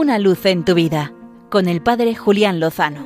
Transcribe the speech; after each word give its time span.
Una 0.00 0.20
luz 0.20 0.46
en 0.46 0.64
tu 0.64 0.74
vida 0.76 1.12
con 1.50 1.66
el 1.66 1.82
Padre 1.82 2.14
Julián 2.14 2.60
Lozano. 2.60 3.04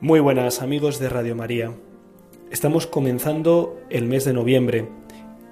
Muy 0.00 0.18
buenas 0.18 0.62
amigos 0.62 0.98
de 0.98 1.10
Radio 1.10 1.36
María. 1.36 1.74
Estamos 2.50 2.86
comenzando 2.86 3.78
el 3.90 4.06
mes 4.06 4.24
de 4.24 4.32
noviembre, 4.32 4.88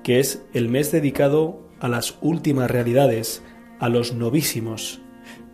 que 0.03 0.21
es 0.21 0.43
el 0.55 0.71
mes 0.71 0.91
dedicado 0.91 1.61
a 1.81 1.89
las 1.91 2.17
últimas 2.23 2.71
realidades, 2.71 3.43
a 3.79 3.91
los 3.91 4.15
novísimos, 4.15 5.03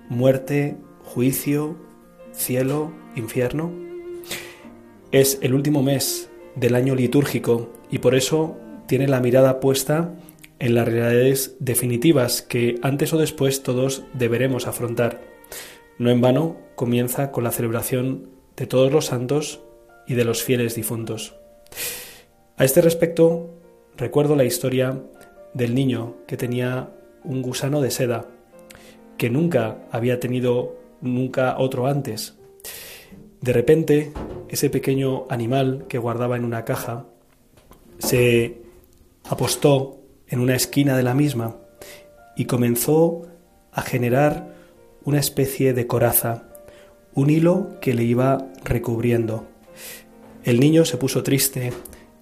muerte, 0.08 0.77
juicio, 1.02 1.77
cielo, 2.30 2.93
infierno. 3.16 3.72
Es 5.11 5.40
el 5.43 5.54
último 5.54 5.82
mes 5.82 6.30
del 6.54 6.77
año 6.77 6.95
litúrgico 6.95 7.72
y 7.90 7.98
por 7.98 8.14
eso 8.14 8.56
tiene 8.86 9.08
la 9.08 9.18
mirada 9.18 9.58
puesta 9.58 10.14
en 10.59 10.75
las 10.75 10.86
realidades 10.86 11.57
definitivas 11.61 12.43
que 12.43 12.79
antes 12.82 13.12
o 13.12 13.18
después 13.18 13.62
todos 13.62 14.04
deberemos 14.14 14.67
afrontar. 14.67 15.21
No 15.99 16.11
en 16.11 16.21
vano 16.21 16.57
comienza 16.75 17.30
con 17.30 17.44
la 17.44 17.53
celebración 17.53 18.30
de 18.57 18.66
todos 18.66 18.93
los 18.93 19.07
santos 19.07 19.61
y 20.07 20.14
de 20.14 20.25
los 20.25 20.43
fieles 20.43 20.75
difuntos. 20.75 21.36
A 22.57 22.64
este 22.64 22.80
respecto, 22.80 23.50
recuerdo 23.96 24.36
la 24.36 24.44
historia 24.44 25.03
del 25.53 25.75
niño 25.75 26.16
que 26.27 26.36
tenía 26.36 26.91
un 27.25 27.43
gusano 27.43 27.80
de 27.80 27.91
seda, 27.91 28.27
que 29.18 29.30
nunca 29.30 29.79
había 29.91 30.21
tenido 30.21 30.77
nunca 31.00 31.57
otro 31.58 31.86
antes. 31.86 32.38
De 33.41 33.52
repente, 33.52 34.12
ese 34.48 34.70
pequeño 34.70 35.27
animal 35.28 35.84
que 35.88 35.98
guardaba 35.98 36.36
en 36.36 36.44
una 36.44 36.64
caja 36.64 37.06
se 37.98 38.62
apostó 39.25 40.05
en 40.28 40.41
una 40.41 40.55
esquina 40.55 40.97
de 40.97 41.03
la 41.03 41.14
misma 41.14 41.56
y 42.36 42.44
comenzó 42.44 43.27
a 43.72 43.82
generar 43.82 44.55
una 45.05 45.20
especie 45.20 45.72
de 45.72 45.86
coraza, 45.86 46.44
un 47.14 47.30
hilo 47.30 47.78
que 47.80 47.94
le 47.94 48.05
iba 48.05 48.47
recubriendo. 48.64 49.47
El 50.44 50.60
niño 50.60 50.84
se 50.84 50.97
puso 50.97 51.22
triste, 51.22 51.72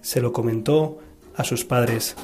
se 0.01 0.21
lo 0.21 0.33
comentó 0.33 0.99
a 1.35 1.43
sus 1.43 1.65
padres 1.65 2.15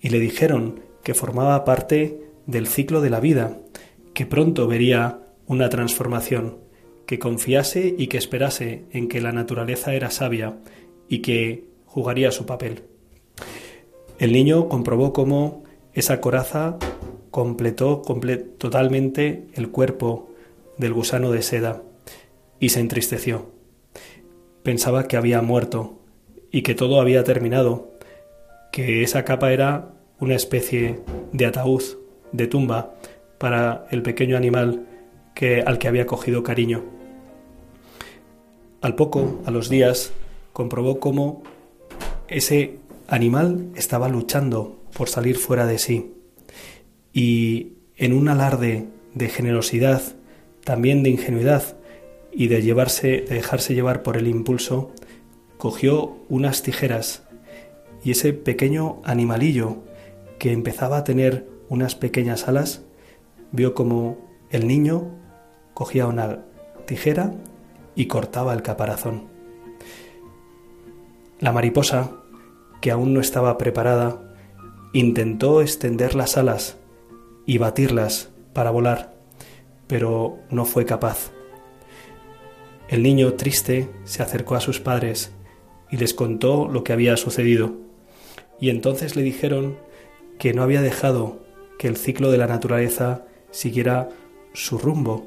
y 0.00 0.08
le 0.08 0.18
dijeron 0.18 0.80
que 1.02 1.14
formaba 1.14 1.64
parte 1.64 2.20
del 2.46 2.66
ciclo 2.66 3.00
de 3.00 3.10
la 3.10 3.20
vida, 3.20 3.58
que 4.14 4.26
pronto 4.26 4.66
vería 4.66 5.20
una 5.46 5.68
transformación, 5.68 6.58
que 7.06 7.18
confiase 7.18 7.94
y 7.96 8.08
que 8.08 8.18
esperase 8.18 8.84
en 8.90 9.08
que 9.08 9.20
la 9.20 9.32
naturaleza 9.32 9.94
era 9.94 10.10
sabia 10.10 10.58
y 11.08 11.20
que 11.20 11.68
jugaría 11.84 12.32
su 12.32 12.46
papel. 12.46 12.82
El 14.18 14.32
niño 14.32 14.68
comprobó 14.68 15.12
cómo 15.12 15.64
esa 15.92 16.20
coraza 16.20 16.78
completó 17.30 18.00
totalmente 18.56 19.46
el 19.54 19.70
cuerpo 19.70 20.30
del 20.78 20.94
gusano 20.94 21.30
de 21.30 21.42
seda 21.42 21.82
y 22.58 22.70
se 22.70 22.80
entristeció. 22.80 23.50
Pensaba 24.62 25.06
que 25.06 25.18
había 25.18 25.42
muerto 25.42 25.98
y 26.50 26.62
que 26.62 26.74
todo 26.74 27.00
había 27.00 27.24
terminado, 27.24 27.92
que 28.72 29.02
esa 29.02 29.24
capa 29.24 29.52
era 29.52 29.92
una 30.18 30.34
especie 30.34 31.00
de 31.32 31.46
ataúd, 31.46 31.82
de 32.32 32.46
tumba, 32.46 32.94
para 33.36 33.86
el 33.90 34.02
pequeño 34.02 34.38
animal 34.38 34.86
que, 35.34 35.60
al 35.60 35.78
que 35.78 35.88
había 35.88 36.06
cogido 36.06 36.42
cariño. 36.42 36.84
Al 38.80 38.94
poco, 38.94 39.42
a 39.44 39.50
los 39.50 39.68
días, 39.68 40.12
comprobó 40.54 41.00
cómo 41.00 41.42
ese 42.28 42.78
animal 43.08 43.70
estaba 43.76 44.08
luchando 44.08 44.82
por 44.96 45.08
salir 45.08 45.36
fuera 45.36 45.66
de 45.66 45.78
sí 45.78 46.14
y 47.12 47.72
en 47.96 48.12
un 48.12 48.28
alarde 48.28 48.88
de 49.14 49.28
generosidad, 49.28 50.02
también 50.64 51.02
de 51.02 51.10
ingenuidad 51.10 51.76
y 52.32 52.48
de 52.48 52.60
llevarse, 52.62 53.24
de 53.26 53.36
dejarse 53.36 53.74
llevar 53.74 54.02
por 54.02 54.16
el 54.16 54.26
impulso, 54.26 54.92
cogió 55.56 56.18
unas 56.28 56.62
tijeras 56.62 57.22
y 58.04 58.10
ese 58.10 58.32
pequeño 58.34 59.00
animalillo 59.04 59.78
que 60.38 60.52
empezaba 60.52 60.98
a 60.98 61.04
tener 61.04 61.48
unas 61.68 61.94
pequeñas 61.94 62.46
alas, 62.48 62.82
vio 63.52 63.74
como 63.74 64.18
el 64.50 64.68
niño 64.68 65.10
cogía 65.74 66.06
una 66.06 66.44
tijera 66.86 67.34
y 67.94 68.06
cortaba 68.06 68.52
el 68.52 68.62
caparazón. 68.62 69.28
La 71.40 71.52
mariposa 71.52 72.12
que 72.80 72.90
aún 72.90 73.14
no 73.14 73.20
estaba 73.20 73.58
preparada, 73.58 74.22
intentó 74.92 75.60
extender 75.60 76.14
las 76.14 76.36
alas 76.36 76.78
y 77.46 77.58
batirlas 77.58 78.30
para 78.52 78.70
volar, 78.70 79.14
pero 79.86 80.38
no 80.50 80.64
fue 80.64 80.84
capaz. 80.84 81.30
El 82.88 83.02
niño 83.02 83.34
triste 83.34 83.90
se 84.04 84.22
acercó 84.22 84.54
a 84.54 84.60
sus 84.60 84.80
padres 84.80 85.32
y 85.90 85.96
les 85.96 86.14
contó 86.14 86.68
lo 86.68 86.84
que 86.84 86.92
había 86.92 87.16
sucedido, 87.16 87.74
y 88.60 88.70
entonces 88.70 89.16
le 89.16 89.22
dijeron 89.22 89.76
que 90.38 90.54
no 90.54 90.62
había 90.62 90.82
dejado 90.82 91.40
que 91.78 91.88
el 91.88 91.96
ciclo 91.96 92.30
de 92.30 92.38
la 92.38 92.46
naturaleza 92.46 93.24
siguiera 93.50 94.08
su 94.52 94.78
rumbo 94.78 95.26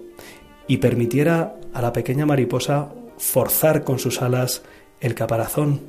y 0.68 0.78
permitiera 0.78 1.56
a 1.74 1.82
la 1.82 1.94
pequeña 1.94 2.26
mariposa 2.26 2.92
forzar 3.18 3.84
con 3.84 4.00
sus 4.00 4.22
alas 4.22 4.64
el 5.02 5.16
caparazón 5.16 5.82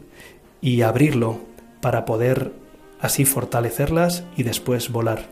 y 0.61 0.83
abrirlo 0.83 1.41
para 1.81 2.05
poder 2.05 2.53
así 3.01 3.25
fortalecerlas 3.25 4.25
y 4.37 4.43
después 4.43 4.91
volar. 4.91 5.27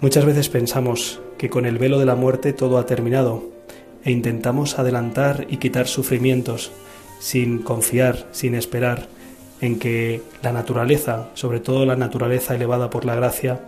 Muchas 0.00 0.24
veces 0.24 0.48
pensamos 0.48 1.20
que 1.38 1.50
con 1.50 1.66
el 1.66 1.78
velo 1.78 1.98
de 1.98 2.06
la 2.06 2.14
muerte 2.14 2.52
todo 2.52 2.78
ha 2.78 2.86
terminado 2.86 3.50
e 4.04 4.10
intentamos 4.10 4.78
adelantar 4.78 5.46
y 5.50 5.58
quitar 5.58 5.86
sufrimientos 5.86 6.72
sin 7.18 7.58
confiar, 7.58 8.26
sin 8.32 8.54
esperar 8.54 9.08
en 9.60 9.78
que 9.78 10.22
la 10.42 10.52
naturaleza, 10.52 11.28
sobre 11.34 11.60
todo 11.60 11.84
la 11.84 11.96
naturaleza 11.96 12.54
elevada 12.54 12.88
por 12.88 13.04
la 13.04 13.14
gracia, 13.14 13.60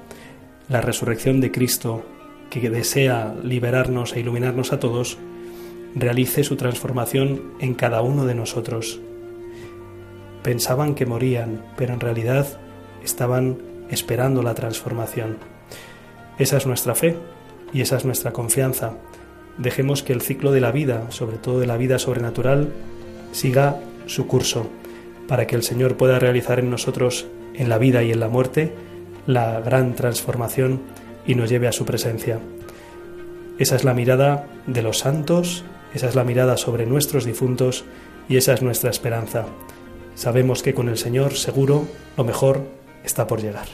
la 0.69 0.81
resurrección 0.81 1.41
de 1.41 1.53
Cristo, 1.53 2.03
que 2.48 2.71
desea 2.71 3.34
liberarnos 3.42 4.15
e 4.15 4.21
iluminarnos 4.21 4.72
a 4.72 4.81
todos, 4.81 5.19
realice 5.94 6.44
su 6.44 6.56
transformación 6.56 7.53
en 7.60 7.75
cada 7.75 8.00
uno 8.03 8.25
de 8.25 8.34
nosotros. 8.34 9.00
Pensaban 10.42 10.94
que 10.94 11.06
morían, 11.06 11.64
pero 11.76 11.94
en 11.94 12.00
realidad 12.00 12.47
estaban 13.04 13.58
esperando 13.91 14.42
la 14.42 14.54
transformación. 14.54 15.36
Esa 16.38 16.56
es 16.56 16.66
nuestra 16.66 16.94
fe 16.94 17.16
y 17.72 17.82
esa 17.82 17.97
es 17.97 18.04
nuestra 18.04 18.32
confianza. 18.32 18.94
Dejemos 19.58 20.03
que 20.03 20.12
el 20.12 20.22
ciclo 20.22 20.50
de 20.50 20.60
la 20.60 20.72
vida, 20.72 21.10
sobre 21.10 21.36
todo 21.36 21.60
de 21.60 21.66
la 21.66 21.76
vida 21.76 21.98
sobrenatural, 21.98 22.72
siga 23.32 23.78
su 24.06 24.26
curso, 24.26 24.66
para 25.28 25.47
que 25.47 25.56
el 25.56 25.62
Señor 25.62 25.97
pueda 25.97 26.19
realizar 26.19 26.59
en 26.59 26.70
nosotros, 26.70 27.26
en 27.54 27.69
la 27.69 27.78
vida 27.78 28.03
y 28.03 28.12
en 28.12 28.20
la 28.20 28.28
muerte, 28.28 28.72
la 29.26 29.60
gran 29.60 29.94
transformación 29.94 30.80
y 31.26 31.34
nos 31.34 31.50
lleve 31.50 31.69
a 31.69 31.72
su 31.72 31.84
presencia. 31.84 32.41
Esa 33.59 33.76
es 33.76 33.84
la 33.84 33.94
mirada 33.94 34.47
de 34.66 34.82
los 34.82 34.98
santos, 34.98 35.64
esa 35.94 36.09
es 36.09 36.14
la 36.14 36.24
mirada 36.24 36.56
sobre 36.56 36.86
nuestros 36.86 37.24
difuntos 37.24 37.84
y 38.28 38.36
esa 38.36 38.54
es 38.54 38.62
nuestra 38.62 38.91
esperanza. 38.91 39.44
Sabemos 40.15 40.62
que 40.62 40.75
con 40.75 40.89
el 40.89 40.99
Señor 40.99 41.34
seguro 41.34 41.87
lo 42.17 42.25
mejor 42.25 42.62
está 43.05 43.27
por 43.27 43.41
llegar. 43.41 43.67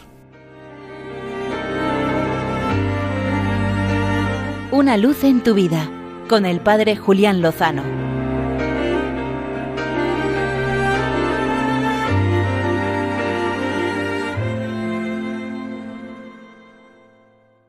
Una 4.71 4.97
luz 4.97 5.25
en 5.25 5.43
tu 5.43 5.54
vida 5.54 5.91
con 6.28 6.47
el 6.47 6.60
Padre 6.60 6.97
Julián 6.97 7.41
Lozano. 7.43 8.07